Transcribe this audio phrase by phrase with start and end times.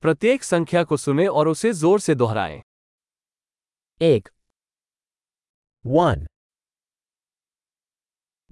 [0.00, 2.62] प्रत्येक संख्या को सुने और उसे ज़ोर से दोहराएँ।
[4.02, 4.28] एक।
[5.86, 6.26] वन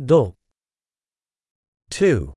[0.00, 0.22] दो।
[1.90, 2.32] Two,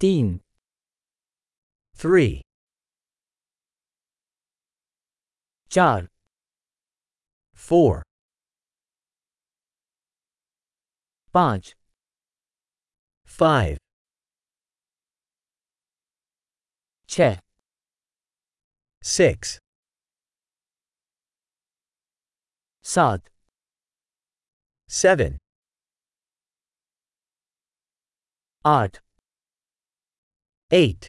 [0.00, 0.40] तीन।
[1.96, 2.40] Three,
[5.70, 6.08] चार।
[7.58, 8.02] Four,
[11.34, 11.76] पाँच।
[13.28, 13.81] Five,
[17.12, 17.36] C'è.
[19.02, 19.58] 6
[22.82, 23.20] Sad.
[24.88, 25.36] 7
[28.64, 29.02] 8
[30.70, 31.08] 8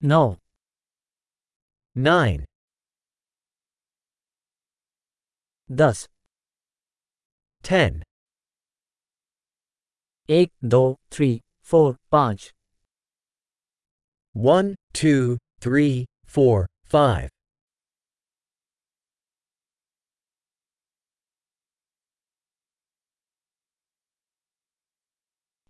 [0.00, 0.38] No.
[1.94, 2.44] 9
[5.68, 6.08] 10
[7.62, 8.02] 10
[10.26, 11.40] 1 3
[12.10, 12.52] 4
[14.33, 17.29] one, two, three, four, five,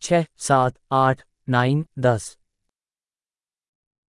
[0.01, 2.35] छः सात आठ नाइन दस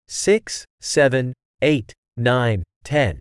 [0.08, 3.20] six, seven, eight, nine, ten,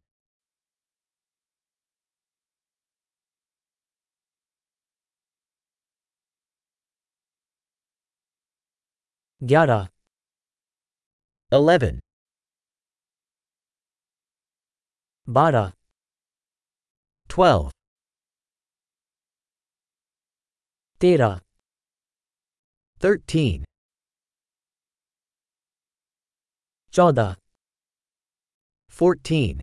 [9.42, 9.88] ग्यारह
[11.54, 12.00] eleven,
[15.28, 15.72] बारह
[17.30, 17.72] twelve,
[21.02, 21.34] तेरह
[23.02, 23.64] thirteen,
[26.94, 27.36] चौदह
[29.00, 29.62] fourteen,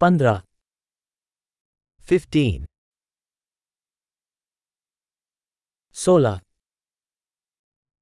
[0.00, 0.38] पंद्रह
[2.10, 2.64] fifteen,
[5.96, 6.40] सोलह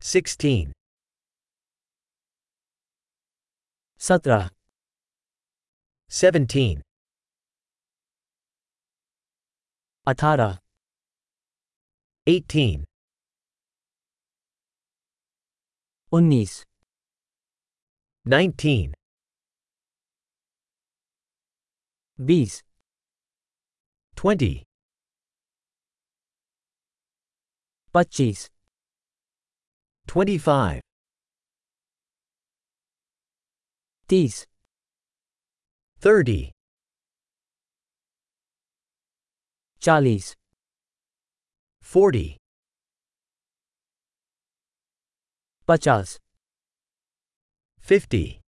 [0.06, 0.74] 16
[3.98, 4.50] Satra.
[6.10, 6.82] 17
[10.06, 10.60] Atara.
[12.28, 12.84] 18
[16.12, 16.66] Unnis
[18.26, 18.94] 19
[22.18, 22.62] Bees.
[24.18, 24.64] 20
[27.94, 28.53] Pachis
[30.08, 30.80] 25
[34.08, 34.46] 10
[36.00, 36.52] 30
[39.80, 40.36] 40
[41.82, 42.38] 40
[45.66, 46.20] 50
[47.82, 48.42] 50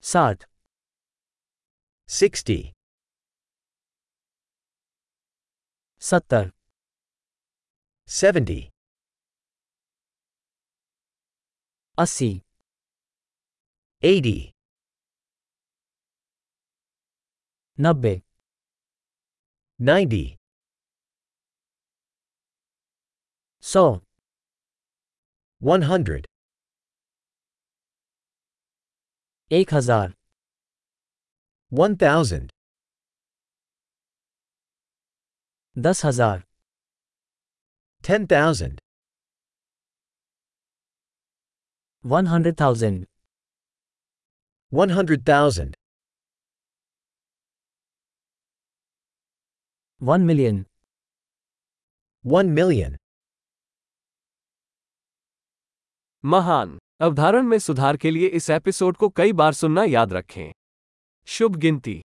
[0.00, 0.46] 60
[2.08, 2.72] 70
[5.98, 6.59] 70
[8.10, 8.70] 70
[11.96, 12.42] 80
[14.02, 14.52] 80
[17.78, 18.22] 90
[19.78, 20.36] 90
[23.60, 24.00] 100
[25.60, 26.26] 100
[29.50, 30.14] 1000
[31.70, 32.50] 1000
[35.76, 36.49] 10000
[38.02, 38.78] 10,000
[42.06, 43.04] 100,000
[44.74, 45.74] 100,000
[50.02, 50.64] 1 million.
[52.26, 52.96] one million.
[56.24, 60.52] महान अवधारण में सुधार के लिए इस एपिसोड को कई बार सुनना याद रखें।
[61.26, 62.02] शुभ गिनती।